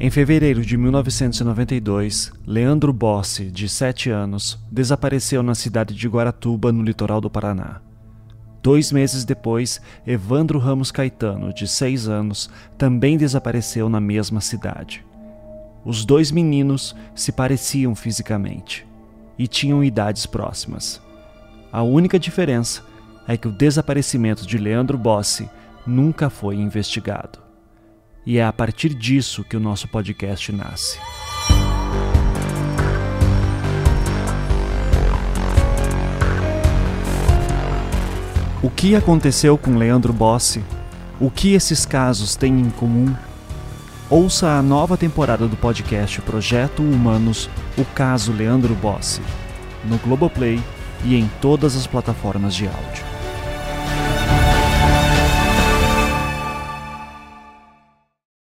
Em 0.00 0.10
fevereiro 0.10 0.62
de 0.62 0.76
1992, 0.76 2.32
Leandro 2.44 2.92
Bossi, 2.92 3.48
de 3.50 3.68
7 3.68 4.10
anos, 4.10 4.58
desapareceu 4.70 5.40
na 5.40 5.54
cidade 5.54 5.94
de 5.94 6.08
Guaratuba, 6.08 6.72
no 6.72 6.82
litoral 6.82 7.20
do 7.20 7.30
Paraná. 7.30 7.80
Dois 8.60 8.90
meses 8.90 9.24
depois, 9.24 9.80
Evandro 10.04 10.58
Ramos 10.58 10.90
Caetano, 10.90 11.54
de 11.54 11.68
6 11.68 12.08
anos, 12.08 12.50
também 12.76 13.16
desapareceu 13.16 13.88
na 13.88 14.00
mesma 14.00 14.40
cidade. 14.40 15.06
Os 15.84 16.04
dois 16.04 16.32
meninos 16.32 16.96
se 17.14 17.30
pareciam 17.30 17.94
fisicamente 17.94 18.84
e 19.38 19.46
tinham 19.46 19.84
idades 19.84 20.26
próximas. 20.26 21.00
A 21.70 21.82
única 21.82 22.18
diferença 22.18 22.82
é 23.28 23.36
que 23.36 23.46
o 23.46 23.52
desaparecimento 23.52 24.44
de 24.44 24.58
Leandro 24.58 24.98
Bossi 24.98 25.48
nunca 25.86 26.28
foi 26.28 26.56
investigado. 26.56 27.43
E 28.26 28.38
é 28.38 28.44
a 28.44 28.52
partir 28.52 28.94
disso 28.94 29.44
que 29.44 29.56
o 29.56 29.60
nosso 29.60 29.86
podcast 29.86 30.50
nasce. 30.50 30.98
O 38.62 38.70
que 38.70 38.96
aconteceu 38.96 39.58
com 39.58 39.76
Leandro 39.76 40.10
Bossi? 40.10 40.64
O 41.20 41.30
que 41.30 41.52
esses 41.52 41.84
casos 41.84 42.34
têm 42.34 42.60
em 42.60 42.70
comum? 42.70 43.14
Ouça 44.08 44.52
a 44.52 44.62
nova 44.62 44.96
temporada 44.96 45.46
do 45.46 45.56
podcast 45.56 46.20
Projeto 46.22 46.82
Humanos 46.82 47.50
O 47.76 47.84
Caso 47.84 48.32
Leandro 48.32 48.74
Bossi, 48.74 49.20
no 49.84 49.98
Globoplay 49.98 50.60
e 51.04 51.14
em 51.14 51.30
todas 51.40 51.76
as 51.76 51.86
plataformas 51.86 52.54
de 52.54 52.66
áudio. 52.66 53.13